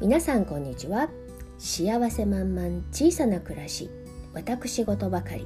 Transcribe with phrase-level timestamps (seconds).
[0.00, 1.08] 皆さんこんにちは。
[1.58, 3.90] 幸せ満々小さな暮らし。
[4.32, 5.44] 私事ばかり。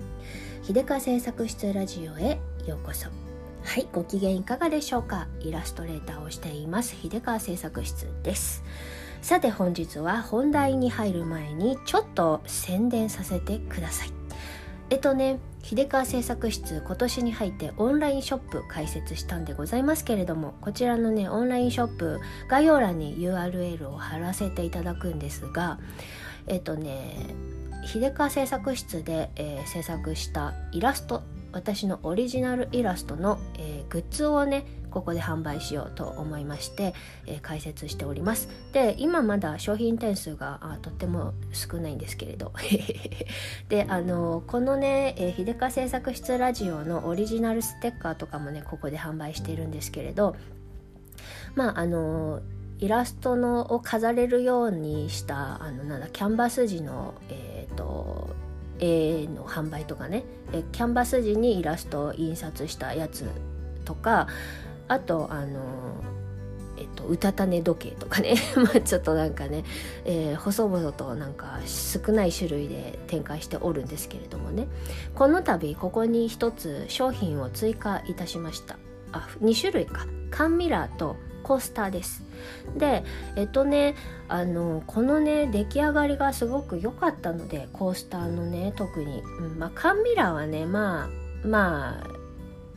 [0.62, 3.08] 秀川製作室ラジオへようこそ。
[3.65, 5.26] はいご機嫌いかがでしょうか。
[5.40, 6.94] イラストレーターをしています。
[6.94, 8.62] 秀川製作室です。
[9.22, 14.21] さて本日は本題に入る前にちょっと宣伝させてください。
[14.93, 25.78] えっとね秀川製作室今年に入ってオンラインショップ開設したんでございますけれどもこちらのねオンラインショップ概要欄に URL を貼らせていただくんですが
[26.47, 27.34] えっとね
[27.86, 31.22] 秀川製作室で、えー、制作したイラスト
[31.52, 36.95] 私のオリジナルイラストの、えー、グッズをねここで販売しようと思いまして、
[37.27, 38.48] えー、解説しております。
[38.73, 42.52] で今まだ商品点数がとっても少ないんですけれど。
[43.69, 50.37] であのこのね、えー、秀川製作室ラジオのオリジナルステッカーとかもねここで販売しているんですけれど
[51.55, 52.41] まああの
[52.78, 58.34] イラストのを飾れるようにしたあのなんだキャンバス地のえっ、ー、と
[58.84, 60.25] の販売とかね。
[60.72, 63.28] キャンバス地にイラストを印刷したやつ
[63.84, 64.28] とか
[64.88, 66.02] あとあの
[66.78, 68.34] えっと、うたた寝時計とかね。
[68.56, 69.64] まあちょっとなんかね、
[70.05, 74.66] えー、細々となんか少ない種類で展開しておるんですけれどもね。
[75.14, 78.78] この度ここに一つ商品を追加いたしました。
[79.12, 80.06] あ2種類か。
[80.30, 81.16] 缶ミラーと
[81.53, 82.22] コースターです。
[82.78, 83.05] で
[83.36, 83.95] えっとね
[84.27, 91.11] あのこのね出来上がりがすごく良かったのでコースターのね特に、うん、まあ缶ミラーはねま
[91.44, 92.06] あまあ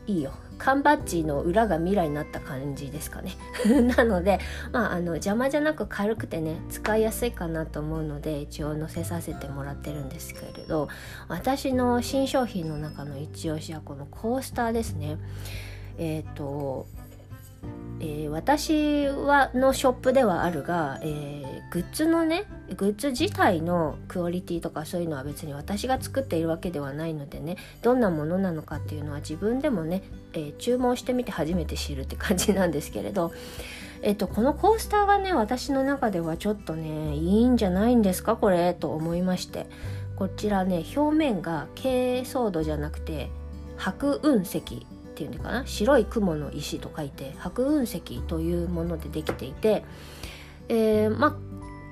[0.07, 0.33] いいよ。
[0.57, 3.31] 缶バッジの裏が未来になった感じですかね。
[3.95, 4.39] なので
[4.73, 10.89] まああの邪魔じゃなく軽くてね使いやすいかなと思うので一応載せさせてもらってるんですけれど
[11.29, 15.17] 私の新商品の中の一押しはこのコースターですね。
[15.97, 16.87] えっ、ー、と
[18.05, 22.45] えー、私はのショップではあるが、えー、グッズのね
[22.77, 33.33] グッズ自体のクオリティとかそういうのは別に私が作っているわけではないのでねどんなものなのかっていうのは自分でもね、えー、注文してみて初めて知るって感じなんですけれど、
[34.03, 39.65] えっと、このコースターがね私の中ではちょっとねいいんじゃないんですかこれと思いまして。
[40.15, 43.29] こちらね表面が珪藻土じゃなくて
[43.77, 44.87] 白雲石。
[45.15, 45.65] っていうのかな？
[45.65, 49.85] 白い雲の石と書いて白雲石というものでできていて、
[50.67, 51.35] えー、まあ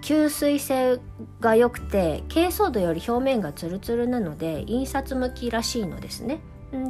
[0.03, 0.99] 吸水性
[1.39, 6.41] が良くて珪藻土より表面がツルツルなので印刷向きらしいのですね。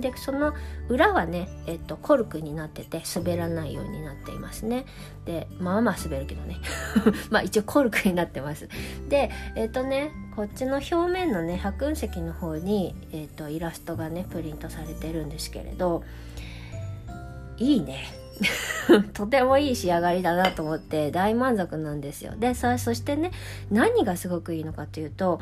[0.02, 0.54] でその
[0.90, 4.86] 裏はね、えっと、コルクになってて滑らないようになっていますね。
[5.26, 6.58] でまあまあ滑るけどね。
[7.30, 8.70] まあ一応コルクになってます。
[9.10, 16.04] でえっとねこっちの表面のね白雲石の方に、えっと、イラストがねプリントされてるんですけれど
[17.58, 18.23] いいね。
[19.14, 22.34] とてもいい仕上がりだなと思って大満足なんですよ。
[22.38, 23.32] でさそしてね
[23.72, 25.40] 何がすごくいいのかというと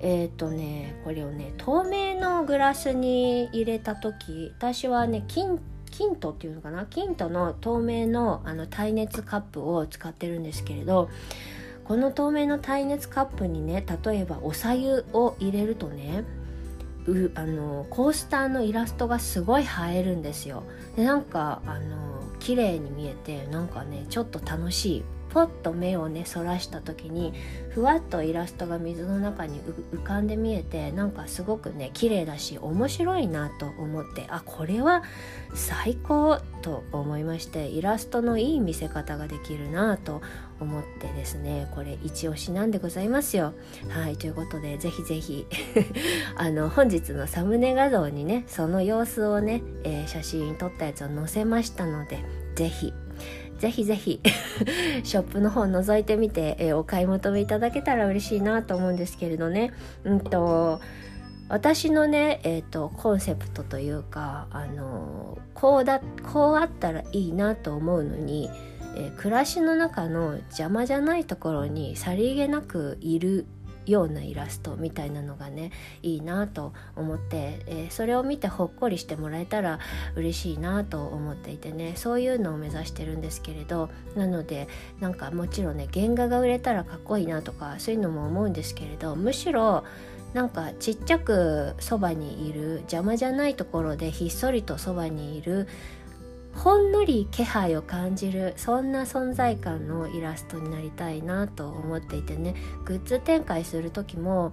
[0.00, 5.58] えっ、ー、とねこれをね透明のグラスに入れた時私はね金
[5.90, 6.84] キントっていうのかな？
[6.84, 11.08] キントの透明のあの耐熱カップを使ってるんですけれど
[11.84, 16.24] この透明の耐熱カップにね例えばおさゆを入れるとね
[17.06, 20.64] うあのコースターのイラストがすごい映えるんですよ。
[20.96, 22.15] でなんかあの
[22.46, 25.04] 綺麗に見えてなんかねちょっと楽しい
[25.36, 27.34] ポッと目をねそらした時に
[27.68, 29.60] ふわっとイラストが水の中に
[29.92, 35.02] 浮かんで見えてなんかすごくね綺麗だし面白いなと思ってあこれは
[35.52, 40.22] 最高と思いましてイラストのいい見せ方ができるなと
[40.58, 43.52] 思ってですねこれ一押しなんでございますよ。
[43.90, 45.46] はいということでぜひぜひ
[46.36, 52.94] あの本日のサムネ画像にねその様子をね、えー、写真撮ったやつを載せましたのでぜひ
[53.58, 54.20] ぜひぜひ
[55.02, 59.72] ショップの方覗いてみて、えー、お買い求めいただけたら嬉しいなと思うんですけれどね。
[60.04, 60.80] うんと
[61.48, 66.00] 私のね、えーと、コンセプトというか、あのこうだ
[66.32, 68.50] こうあったらいいなと思うのに、
[68.96, 73.46] えー、暮らしの中の邪魔じゃないところにさりげなくいる
[73.86, 75.70] ようなイラストみたいなのがね
[76.02, 79.78] いいなと思って、えー、それを見てほっこりしてもらえたら
[80.14, 84.68] 嬉しいなと思っていてねそういうのを目指してるんですけれどなので
[85.00, 89.84] なんかもちろんね原画が売れたらかっこいいなとかそういうのも思うんですけれどむしろ
[90.34, 95.66] なんかちっちゃくそばにいる邪魔じゃないところでひっそりとそばにいる
[96.56, 102.54] ほんのり気配を感じるそんな存在感のイラストになりたいなと思っていてね。
[102.84, 104.52] グッズ展開する時も、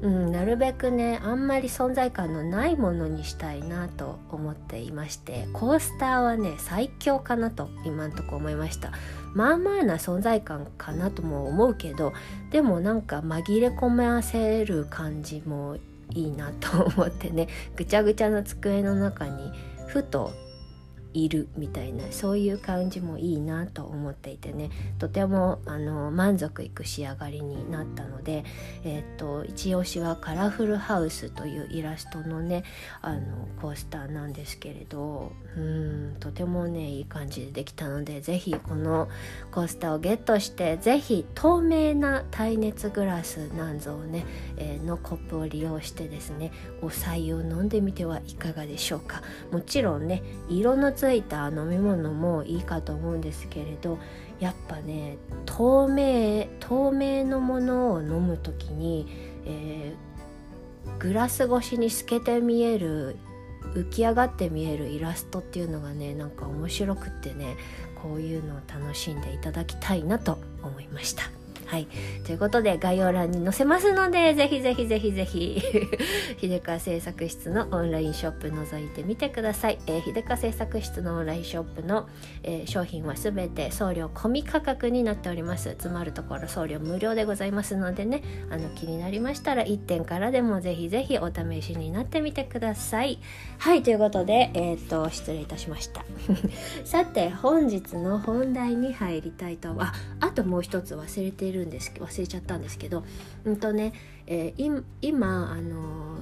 [0.00, 8.92] うん、なるべくねあんまり存在感のないものにしたいなと思っていましてコースターはね最強かなと今んとこ思いました。
[9.34, 12.12] まあまあな存在感かなとも思うけど
[12.50, 15.76] でもなんか紛れ込ませる感じも
[16.12, 17.48] いいなと思ってね。
[17.76, 19.52] ぐちゃぐちゃな机の中に
[19.86, 20.32] ふと
[21.14, 24.70] いるみたいなそういう感じもいいなと思っていてね。
[24.98, 28.44] とてもあの満足いく仕上がりになったので、
[28.84, 32.64] えー、っと一押しはカラフルハウスというイラストのね
[33.02, 39.08] あのコースターなんですけれどうんとてもねいい感じでできたので是非この
[39.50, 44.24] コースターをゲットして是非透明な耐熱グラスなんぞをね、
[44.56, 46.52] えー、のコップを利用してですね
[46.82, 49.22] お菜を飲んでみてはいかがでしょうか。
[49.50, 53.98] もちろんね色のついた飲み物もいいかと思うんですけれど
[54.38, 55.16] やっぱね
[55.46, 59.06] 透明透明のものを飲む時に、
[59.46, 63.16] えー、グラス越しに透けて見える
[63.74, 67.56] 浮き上がって見えるイラストっていうのがねなんか面白くってね
[68.02, 71.39] こういうのを楽しんでいただきたいなと思いました。
[71.70, 71.86] はい。
[72.24, 75.62] ということで、概要欄に載せますので、ぜひぜひぜひぜひ
[76.42, 79.78] 秀川製作室のオンラインショップ覗いてみてください。
[79.86, 82.08] えー、秀川製作室のオンラインショップの、
[82.42, 85.76] えー、商品はすべて送料込み価格になっております。
[85.78, 93.20] つまるところ送料無料でございますのでね、あの気になりましたら1点からでもぜひぜひお試しになってみてください。
[93.58, 96.04] はい、ということで、えっ、と、失礼いたしました。
[96.84, 103.04] さて、本日の本題に入りたいと、あ、あともう一つ忘れているるんです忘れちゃったんですけど
[103.44, 103.92] うんとね、
[104.26, 106.18] えー、今あの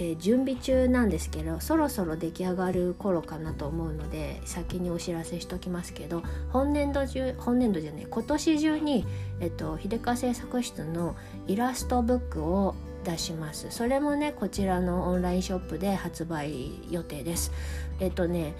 [0.00, 9.04] えー、準備中なんですけどそろそろ出来上がる頃かなと思うので先にお知らせしときますけど本年度中本年度じゃない今年中に、
[9.40, 11.16] えっと、秀川製作室の
[11.48, 13.68] イラストブックを出します。
[13.70, 17.52] それもねこちらのオンラインショップで発売予定です。
[18.00, 18.54] えっとね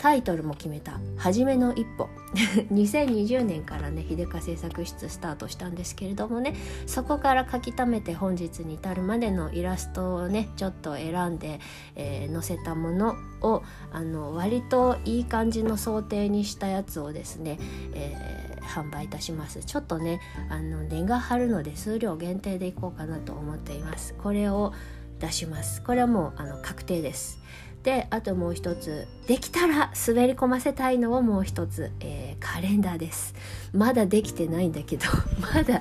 [0.00, 2.08] タイトルも決めた「初めの一歩」
[2.72, 6.54] 2020年からね秀香製作室スタートしたんですけれどもね。
[6.86, 11.60] そこから書き溜めて本日に至るまでのイラストをねちょっと選んで、
[11.96, 13.62] えー、載せたものを
[13.92, 17.58] あの割といい感じの想定にしたやつをですね、
[17.92, 19.62] えー、販売いたします。
[19.62, 24.14] ちょっとねあの値が張るので数量限定でいこうかなと思っています。
[24.14, 24.72] これを
[25.18, 25.82] 出します。
[25.82, 27.38] これはもうあの確定です。
[27.82, 33.34] であともう一つできたら滑り込ませたいのをもう一つ、えー、カレンダーです。
[33.72, 35.06] まだできてないんだけど
[35.54, 35.80] まだ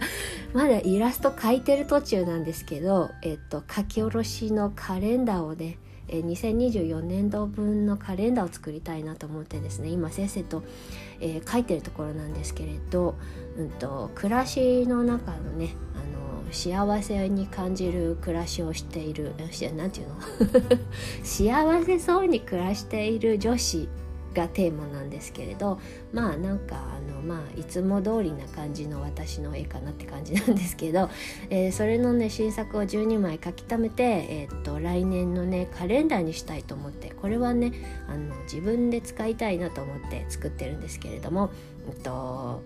[0.53, 10.63] まだイラスト描いてる途中なんですけど、えっと、書き下ろしのカレンダーをね2024年度分のカレンダーを作りたいなと思ってですね今先生と、
[11.19, 13.15] えー、書いてるところなんですけれど、
[13.57, 16.18] うんと、暮らしの中のねあの
[16.51, 19.49] 幸せに感じる暮らしをしている何
[19.91, 20.09] て言う
[20.71, 20.77] の？
[21.23, 23.87] 幸せそうに暮らしている女子
[24.33, 25.79] がテーマなんですけれど
[26.13, 31.09] まあなんかあのまあいつも通りな感じの私の絵かなって感じなんですけど、
[31.49, 37.73] えー、それのね新作を12枚書き溜めて、えー、っと来年のねカレンダーにしたいと思ってこれはね
[38.07, 41.49] あの自分で使いたいなと思って作ってるんですけれども、
[41.89, 42.61] えっと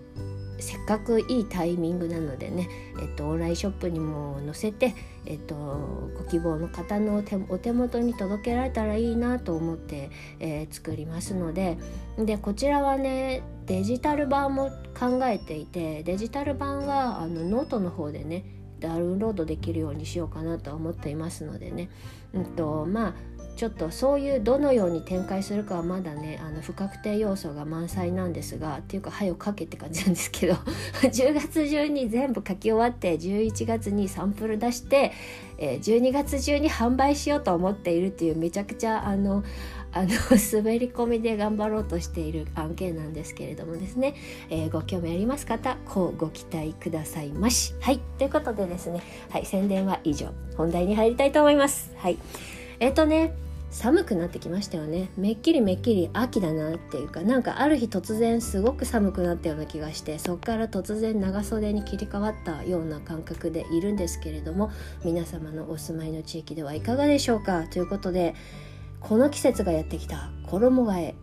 [0.58, 2.68] せっかくいいタイミングなのでね、
[3.00, 4.94] えっと、オンラインショップにも載せて、
[5.26, 10.10] えっと、ご希望の方のお手元に届けられたらいいなと思って、
[10.40, 11.78] えー、作りますので
[12.18, 18.44] でこちらはねデジタル版も考えていてデジタル版はあのノートの方でね
[18.80, 21.88] ダウンロードできるようにしようかなと思っていますのでね、
[22.34, 23.14] うんとまあ
[23.56, 30.54] ちょっとそういうどのように展開するかはまだねあの不確定要素が満載なんですがっていうか「はよ書け」って感じなんですけど
[31.02, 35.12] 10月中に全部書き終わって11月にサンプル出して、
[35.58, 39.44] えー、12月中に販売しようと思っているっていうめちゃくちゃあの
[39.94, 40.08] あの
[40.52, 44.14] 滑り込みで頑張ろうとしている案件なんですけれどもですね、
[44.50, 47.74] えー、ご興味あります方こうご期待くださいまし。
[47.80, 48.00] はい。
[48.18, 50.28] ということでですね、はい、宣伝は以上。
[50.56, 51.92] 本題に入りたいと思います。
[51.96, 52.18] はい。
[52.80, 53.34] えっ、とね
[53.70, 55.08] 寒くなってきましたよね。
[55.16, 64.70] めっきりめっきり秋だなっていうかなんかある日突然すごく寒くなったような気がしてそっから突然長袖に切り替わったような感覚でいるんですけれども
[65.04, 67.64] 皆様のお住まいの地域ではいかがでしょうか？
[67.64, 68.36] ということで
[69.04, 70.30] この季節がやってきた。
[70.46, 71.14] 衣替え。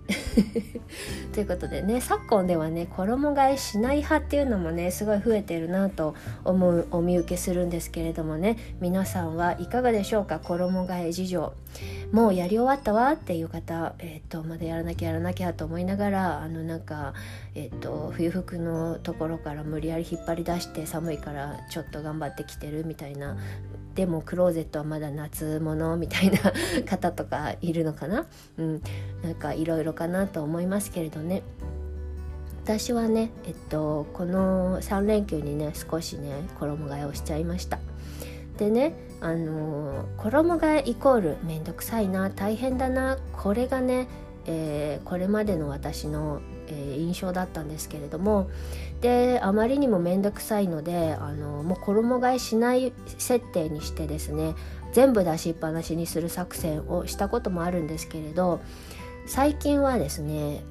[1.34, 10.40] ということでね昨今ではね衣替えしない派っていうのもねすごい増えてるなと思うお見受けするんですけれどもね皆さんはいかがでしょうか？
[10.40, 11.54] 衣替え事情。
[12.12, 13.14] もうやり終わったわ？
[13.14, 17.14] っていう方、えーと、まだやらなきゃやらなきゃと思いながらあのなんか、
[17.56, 23.38] えーと、冬服のところから無理やり引っ張り出して寒いからちょっと頑張ってきてるみたいな
[23.96, 26.40] でもクローゼットはまだ夏物みたいな
[26.86, 28.26] 方とかいるのかな、
[28.58, 28.82] うん、
[29.22, 31.44] なんかいろいろかなと思いますけれどね。
[32.64, 37.80] 私はねえっとこの3連休にね少しね衣替えをしちゃいました。
[38.58, 44.08] でねあの衣替えイコールめんどくさいな大変だなこれがね、
[44.46, 48.50] えー、これまでの私の、えー、印象だったんですけれども
[49.02, 54.56] であまりにもめんどくさいのであのもう衣替えしない設定にしてですね
[54.94, 58.62] 全部出しっぱなしにする作戦をしたこともあるんですけれど
[59.26, 60.64] 最近はですね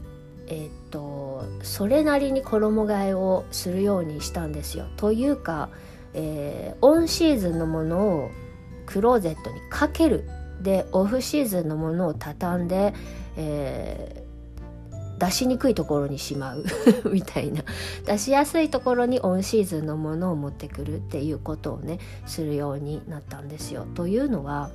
[0.47, 4.87] えっとそれなりに衣替えをするようにしたんですよ。
[4.97, 5.71] というか、
[6.13, 8.31] えー、オンシーズンのものを
[8.87, 10.29] クローゼットにかける
[10.61, 12.93] でオフシーズンのものを畳んで、
[13.37, 14.30] えー、
[15.21, 16.65] 出しにくいところにしまう
[17.13, 17.63] みたいな
[18.07, 23.87] 出しやすいところにオンシーズンのものを持ってくるっていうことをねするようになったんですよ。
[23.95, 24.71] というのは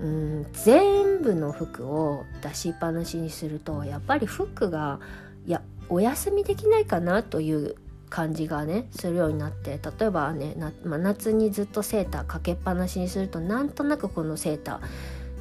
[0.00, 4.98] うん全部の服を出しっぱなしにするとやっぱり服が
[5.46, 7.76] いやお休みできないかなという
[8.08, 10.54] 感じがねするようになって例えばね、
[10.84, 14.80] 夏にずっとセーターかけっぱなしにするとなんとなくこのセーター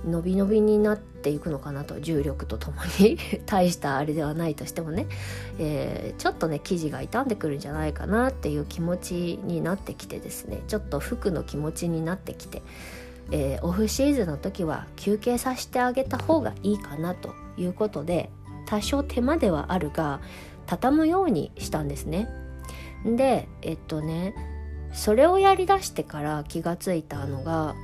[0.06, 3.18] 伸び伸びになっていくのかなと重力とともに。
[3.46, 5.08] 大したあれではないとしてもね、
[5.60, 10.62] えー、ちょっとね生地が傷んでくるんじゃないかなっていう気持ちになってきてですね。
[10.68, 12.62] ちょっと服の気持ちになってきて。
[13.32, 18.30] えー、オフシーズンの時は休憩させてあげた方がいいかなということで
[18.68, 20.20] 多少手間ではあるが
[20.68, 22.30] 畳むようにしたんですね。
[23.04, 24.36] でえっとね
[24.94, 27.76] それをやりだしてから気がついたのが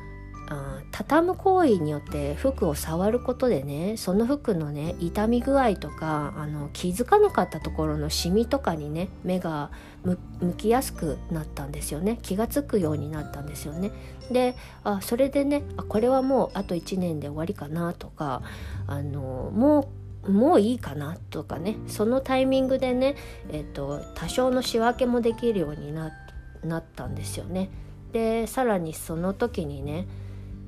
[0.53, 9.71] あ畳む行為によって服を触ることでねその服のね傷み具合とかあの気づかなかったところのシミとかにね目が
[10.03, 10.17] 向
[10.57, 13.91] きやすくなったんですよね気が付くようになったんですよね。
[14.29, 18.41] であそれでねあこれはもうあと1年で終わりかなとか
[18.87, 19.87] あのも
[20.25, 23.15] うもういいかなとかねそのタイミングでね、
[23.51, 27.69] えっと、多少の仕分けもできるようになったんですよね。
[28.11, 30.07] でさらにその時にね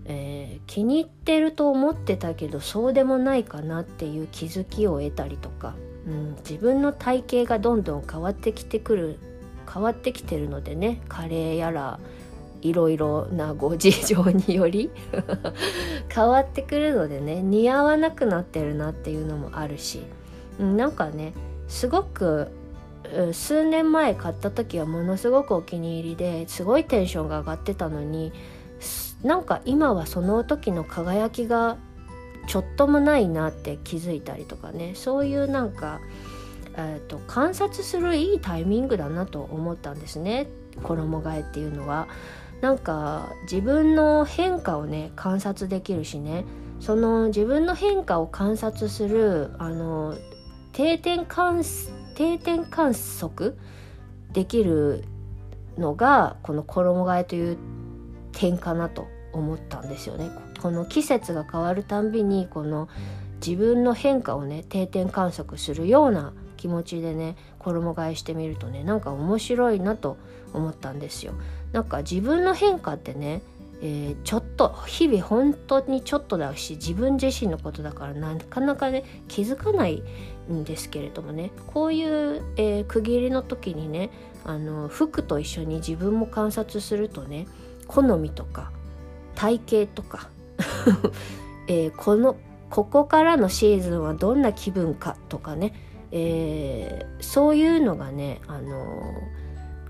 [0.05, 9.19] えー、気に入ってると思ってたけどそうでもないかなっていう気づきを得たりとか、うん、自分の体型がどんどん変わってきてくる
[9.72, 12.00] 変わってきてるのでね加齢やら
[12.62, 14.89] いろいろなご事情により
[16.10, 20.01] 変わってくるのでね似合わなくなってるなっていうのもあるし、
[20.60, 21.33] うん、なんかね
[21.67, 22.50] すごく
[23.31, 28.31] 数年前買った時はものすごくお気に入りですごいテンションが上がってたのに
[29.23, 31.77] なんか今はその時の輝きが
[32.47, 34.93] ちょっともないなって気づいたりとかね。
[34.95, 36.01] そういうなんか、
[36.75, 40.47] えーと、観察するいいタイミングだなと思ったんですね。
[40.83, 42.07] 衣替えっていうのは。
[42.61, 46.45] なんか自分の変化をね観察できるしね。
[46.79, 50.17] その自分の変化を観察するあの
[50.73, 51.63] 定点観
[52.15, 53.57] 定点観測
[54.33, 55.05] できる
[55.77, 57.57] のがこの衣替えという
[58.33, 60.29] 点かなと思ったんですよね。
[60.61, 62.87] この季節が変わるたんびにこの
[63.45, 70.17] 自分の変化をね定点観測するような気持ちでね衣替えしてみるとねなんか面白いなと
[70.53, 71.33] 思ったんですよ。
[71.73, 73.41] なんか自分の変化ってね、
[73.81, 80.03] えー、ちょっと日々本当にちょっとだし自分自身のことだからなかなかね気づかない
[80.49, 84.09] んですけれどもねこういう、えー、区切りの時にね
[84.45, 87.47] あの服と一緒に自分も観察するとね
[87.87, 88.71] 好みとか
[89.35, 90.29] 体型とか、
[91.67, 92.35] えー、この
[92.69, 95.73] ここからのシーズンはどんな気分かとかね、
[96.11, 99.13] えー、そういうのがね、あの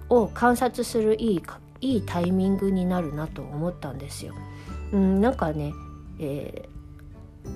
[0.09, 1.43] ー、を観察するいい
[1.81, 4.33] いいタイミングになるなと思ったんですよ。
[4.91, 5.73] うん、なんかね、
[6.19, 6.69] え、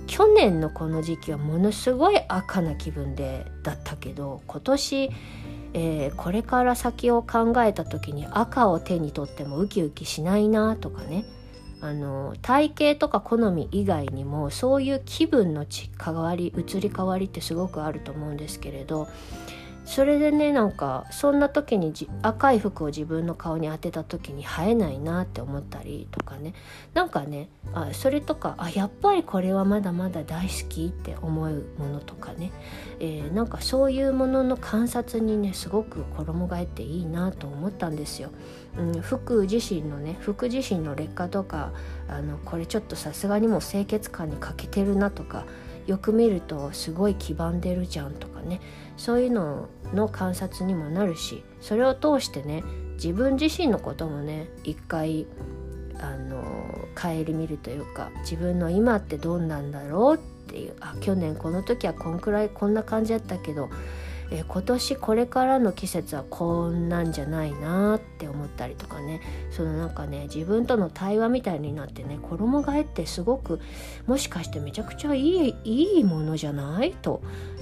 [0.06, 5.12] 去年のこの時期はものすごい赤な気分でだったけど今年
[5.74, 11.26] えー、これから先を考えた時に赤を手に取ってもウキウキしないなとかね。
[11.80, 15.66] あの体型とか好み以外にもそういう気分の
[16.04, 19.08] 変わり移り変わりってすごくあると思うんですけれど
[19.88, 26.54] それでねなんかそんな時に赤い服を自分の顔に当てた時に映えないなって思ったりとかね。
[26.94, 32.52] なんかねあそれとかあやっぱりこれはまだまだ大好きって思うものとかね、
[33.00, 38.32] えー、なんかそういうものの観察にねすごく衣替えっていいなと思ったんですよ。
[38.78, 41.72] うん、服自身のね服自身の劣化とか
[42.10, 45.46] あのこれちょっとさすがにも清潔感に欠けてるなとか
[45.86, 48.60] よく見るとすごい黄ばんでるじゃんとかね。
[48.98, 52.64] そういうのの観察にもなるしそれを通してね
[52.96, 55.26] 自分自身のこともね一回
[56.00, 56.44] あの
[57.00, 60.20] 顧みるというか自分の今ってどんなんだろうっ
[60.52, 63.70] ていうあ去年この時はこんくらいこんな感じだったけど
[64.30, 69.22] え今年これからの季節はこんなんじゃないなって思ったりとかね。
[69.52, 73.62] そのなんかね自分との対話みたいになってね衣替えってすごく
[74.06, 76.92] もしかしてめちゃくちゃいいいいものじゃない？
[76.92, 77.22] と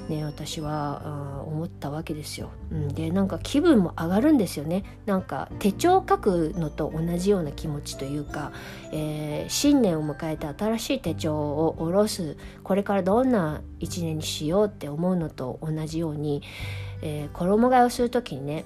[0.10, 2.52] ね私は思ったわけですよ。
[2.72, 4.84] うん、でなんか気分も上がるんですよね。
[5.06, 8.52] なんか手帳を書くのと同じような気持ちというか、
[8.92, 16.42] えー、新年を迎えて新しい手帳を下ろすこれからどんな一年にしようって思うのと同じように、
[17.02, 18.66] えー、衣替えをする時にね、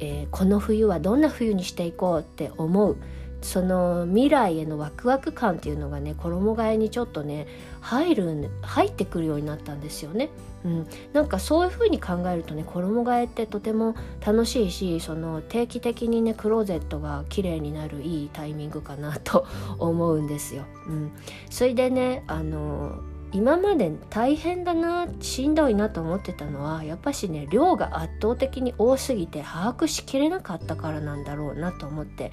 [0.00, 2.96] えー、この冬はどんな冬にしていこうって思う。
[3.42, 7.46] その未来へのワクワク感っていうのがね衣替えにちょっとね
[7.80, 10.30] 入る入ってくるようになったんですよね。
[10.66, 13.94] うん、なんかそういう風に考えるとね衣替えってとても
[14.24, 19.46] 楽しいしその定期的にねクローゼットが綺麗になるいいタイミングかなと
[19.78, 20.64] 思うんですよ。
[20.88, 21.12] うん、
[21.48, 22.98] それでねあの
[23.32, 32.32] 今まで大変だなしんどいなと思ってたのはやっぱしね量が圧倒的に多すぎて把握しきれなかったからなんだろうなと思って。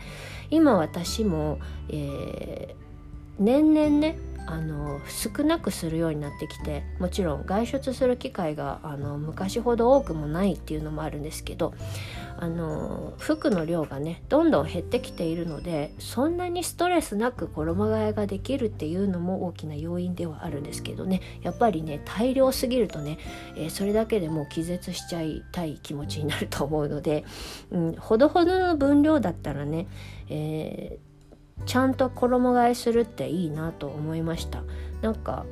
[0.50, 1.60] 今私も、
[1.90, 11.74] えー、年々ねあの少なくするようになってきてもちろん外出する機会があの昔ほど多くもないっていうのもあるんですけど
[12.38, 21.22] あの服の量がねどんどん減ってきているのでそんなにストレスなく衣替えができるっていうのも大きな要因ではあるんですけどね。
[21.42, 23.20] やっぱりね大量すぎるとね、
[23.56, 27.24] えー、それだけでもう気絶しちゃいたい気持ちになると思うので、
[27.72, 29.88] うん、ほどほどの分量だったらね、
[30.30, 31.13] えー
[31.66, 34.64] ちゃんと衣替えするっていいなと思いました。
[35.02, 35.46] なんか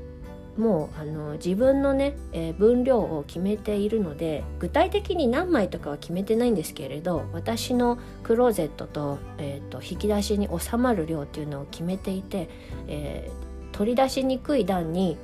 [0.58, 12.50] もうあの自分のね、えー、分量を決めているので具体的に何枚とかは決めてないんですけれど私のクローゼットと,、えーと、引き出しに収まる量っていうのを決めていて、
[12.88, 15.18] えー、取り出しにくい段に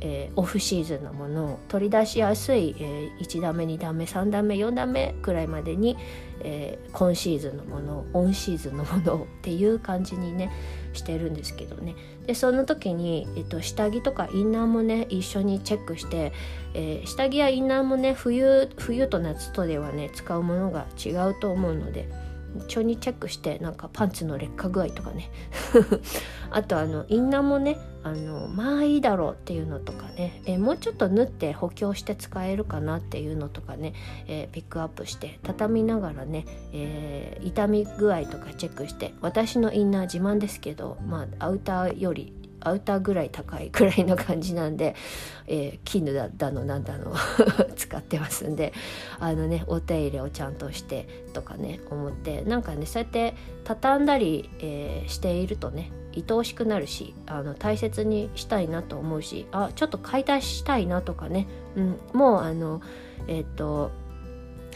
[0.00, 5.96] えー、オフシーズンのものを取り出しやすい、えー、1段目2段目3段目4段目くらいまでに、
[6.40, 10.50] えー、今シーズンのものをオンシーズンのものをっていう感じにね
[10.92, 11.94] してるんですけどね。
[12.26, 16.32] でその時に、えっと、下着とかインナーもね一緒にチェックして、
[16.74, 22.08] えー、下着やインナーもね冬冬と夏とではね使うものが違うと思うので
[22.56, 25.30] 腸にチェックしてなんかパンツの劣化具合とかね。
[26.50, 33.92] あとあのインナーもねあのまあいいだろうっていうのとかね、えー、もうちょっと縫って補強して使えるかなっていうのとかね、
[34.26, 39.14] えー、ピックアップして畳みながらね、えー、痛み具合とかチェックして。
[39.20, 44.94] 私のインナー自慢ですけどまあアウターよりアウターぐらい高いくらいの感じなんで、
[45.46, 47.14] えー、絹だだのなんだの
[47.76, 48.72] 使ってますんで
[49.18, 61.46] あのねお手入れをちゃんとしてとかね思ってなんかねそうやって畳んだり、えー、しているとね愛おしくなるしあの大切にしたいなと思うしあちょっと買い足したいなとかね、
[61.76, 62.80] うん、もうあの
[63.26, 63.90] えっ、と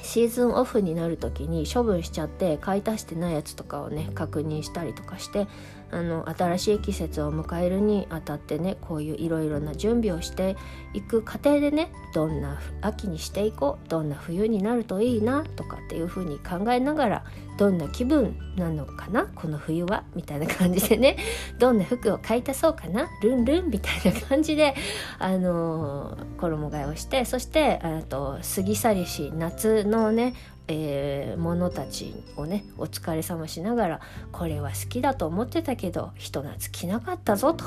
[0.05, 5.49] シーズンオフになる時に処分しちゃって買い足してないやつとかをね確認したりとかして
[5.95, 10.57] あの新しい季節を迎えるにあたってねこういういろいろな準備をして
[10.93, 17.25] いく過程でねどんな秋にしていこうどんな冬になるといいなとかっていう風に考えながら
[17.57, 21.17] どんな気分なのかなこの冬はみたいな感じでね
[21.61, 24.75] どんな服を買い足そうかなルンルンみたいな感じで、
[25.21, 30.35] あのー、衣替えをしてそしてと過ぎ去りし夏のね
[30.69, 34.01] えー、者たちをねお疲れ様しながら
[34.33, 37.65] これは好きだと思ってたけど人懐きなかったぞと。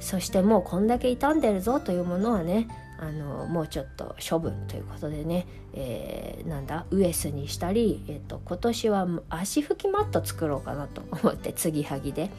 [0.00, 12.30] そしてもうこんだけ傷んでるぞというものはねあのもうちょっと処分ということでね、えー、なんだウエスにしたり、えーと、今年は足拭きマット作ろうかなと思って継ぎはぎで、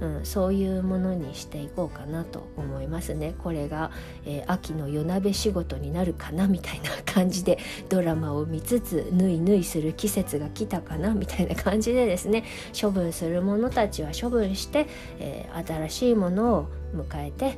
[0.00, 3.34] うん、そういうものにしていこうかなと思いますね。
[3.42, 3.90] これが、
[4.24, 7.58] えー、秋の夜鍋仕事になるかなみたいな感じで
[7.88, 12.44] ドラマを見つつぬいぬいする季節が来たかなみたいな感じでですね
[12.78, 14.86] 処分するものたちは処分して、
[15.18, 17.56] えー、新しいものを迎えて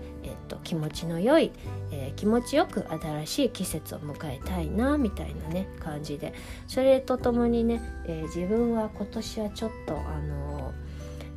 [0.52, 1.50] と、気持ちの良い、
[1.90, 6.34] えー、気持ちよく新しい季節を迎えたいなみたいなね感じで。
[6.66, 10.72] それとともにね、えー、自分は今年はちょっとあの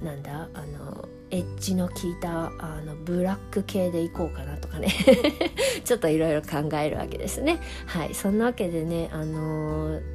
[0.03, 4.89] なんだあのエッジの効いたあのブラック系でいこうかなとかね。
[5.83, 7.59] ちょっといろいろ考えるわけですね。
[7.85, 8.13] はい。
[8.13, 10.14] そんなわけでねあのー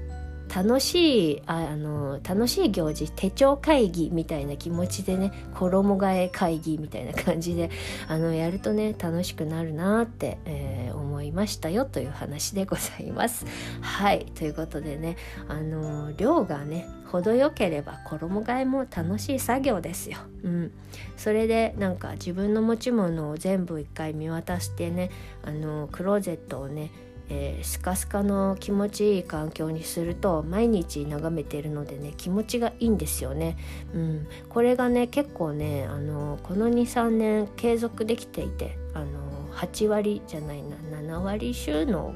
[0.54, 7.70] 楽しいあの楽しい行事手帳会議みたいな気持ちでね衣替え会議みたいな感じで
[8.08, 13.46] あのやるとね楽しくなるなって、えー、思いましたよという話でございます。
[13.80, 15.16] はいということでね
[15.48, 20.18] あの量がね程よければ衣替えも楽しい作業ですよ。
[20.42, 20.72] うん、
[21.16, 25.10] それでなんか自分の持ち物を全部一回見渡してね
[25.44, 26.90] あのクローゼットをね
[27.30, 33.56] えー、スカスカの気持ちいい環境にすると毎日眺めてるのでね気持ちがいいんですよね。
[33.94, 42.14] うん、これがね結構ねあのこの23年継続できていてあの8割じゃないな7割収納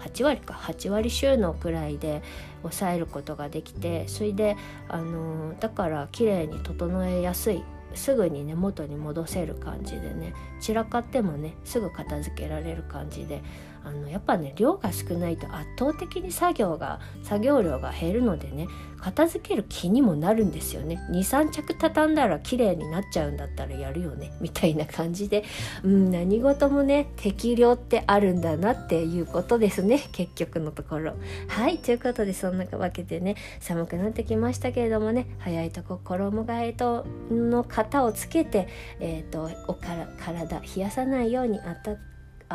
[0.00, 2.22] 8割か8割収納くらいで
[2.62, 4.56] 抑えることができてそれで
[4.88, 7.62] あのだから綺麗に整えやすい
[7.94, 13.42] すぐにね元に戻せる感じでね散らかってもねすぐ片付けられる感じで
[13.84, 18.68] あのやっぱね量が少ないと圧倒的に作業が作業量が減るのでね
[19.04, 20.98] 片付ける気にもなるんですよね。
[21.10, 24.32] 23着畳んだら綺麗になっちゃうんだったらやるよね。
[24.40, 25.44] みたいな感じで、
[25.82, 30.00] うん、何事もね適量ってあるんだなっていうことですね。
[30.12, 31.12] 結局のところ。
[31.48, 38.68] はいということでそんなわけでね寒くなってきましたけれどもね早いとこ衣替えとの型をつけて、
[39.00, 41.96] えーと、おから体冷やさないようにあた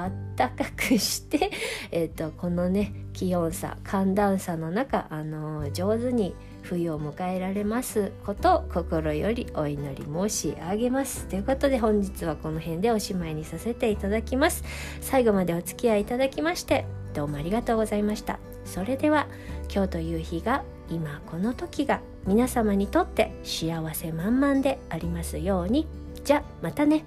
[0.04, 1.52] あったかくして、
[1.92, 11.26] えーと、このね気温差寒暖差の中、あのー、上手に冬を迎えられますことを心よりお祈り申し上げます。
[11.26, 14.64] ということで本日はこの辺でおしまいにさせていただきます。
[15.02, 18.40] 最後までお付き合いいただきましてどうもありがとうございました。
[18.66, 19.28] それでは
[19.74, 25.88] 今日という日が今この時が皆様にとって幸せ満々でありますように。
[26.24, 27.06] じゃまたね。